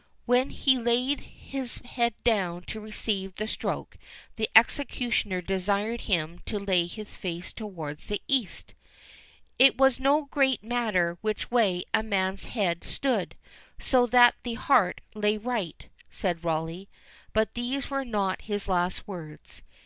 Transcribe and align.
_"When 0.24 0.48
he 0.48 0.78
laid 0.78 1.20
his 1.20 1.76
head 1.76 2.14
down 2.24 2.62
to 2.62 2.80
receive 2.80 3.34
the 3.34 3.46
stroke, 3.46 3.98
the 4.36 4.48
executioner 4.56 5.42
desired 5.42 6.00
him 6.00 6.40
to 6.46 6.58
lay 6.58 6.86
his 6.86 7.14
face 7.14 7.52
towards 7.52 8.06
the 8.06 8.22
east. 8.26 8.74
"It 9.58 9.76
was 9.76 10.00
no 10.00 10.24
great 10.24 10.62
matter 10.64 11.18
which 11.20 11.50
way 11.50 11.84
a 11.92 12.02
man's 12.02 12.44
head 12.46 12.82
stood, 12.82 13.36
so 13.78 14.06
that 14.06 14.36
the 14.42 14.54
heart 14.54 15.02
lay 15.14 15.36
right," 15.36 15.86
said 16.08 16.44
Rawleigh; 16.44 16.86
but 17.34 17.52
these 17.52 17.90
were 17.90 18.06
not 18.06 18.40
his 18.40 18.68
last 18.68 19.06
words. 19.06 19.60